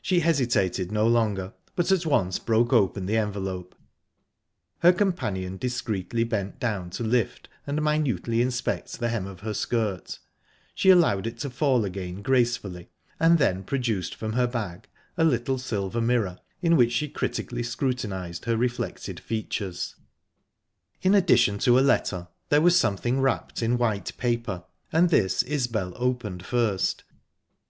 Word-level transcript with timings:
She 0.00 0.20
hesitated 0.20 0.92
no 0.92 1.04
longer, 1.08 1.52
but 1.74 1.90
at 1.90 2.06
once 2.06 2.38
broke 2.38 2.72
open 2.72 3.06
the 3.06 3.16
envelope. 3.16 3.74
Her 4.78 4.92
companion 4.92 5.56
discreetly 5.56 6.22
bent 6.22 6.60
down 6.60 6.90
to 6.90 7.02
lift 7.02 7.48
and 7.66 7.82
minutely 7.82 8.40
inspect 8.40 9.00
the 9.00 9.08
hem 9.08 9.26
of 9.26 9.40
her 9.40 9.54
skirt; 9.54 10.20
she 10.72 10.88
allowed 10.90 11.26
it 11.26 11.36
to 11.38 11.50
fall 11.50 11.84
again 11.84 12.22
gracefully, 12.22 12.90
and 13.18 13.38
then 13.40 13.64
produced 13.64 14.14
from 14.14 14.34
her 14.34 14.46
bag 14.46 14.86
a 15.16 15.24
little 15.24 15.58
silver 15.58 16.00
mirror, 16.00 16.38
in 16.62 16.76
which 16.76 16.92
she 16.92 17.08
critically 17.08 17.64
scrutinised 17.64 18.44
her 18.44 18.56
reflected 18.56 19.18
features. 19.18 19.96
In 21.02 21.12
addition 21.16 21.58
to 21.58 21.76
a 21.76 21.80
letter, 21.80 22.28
there 22.50 22.62
was 22.62 22.76
something 22.78 23.20
wrapped 23.20 23.64
in 23.64 23.78
white 23.78 24.16
paper, 24.16 24.62
and 24.92 25.10
this 25.10 25.42
Isbel 25.42 25.94
opened 25.96 26.44
first. 26.46 27.02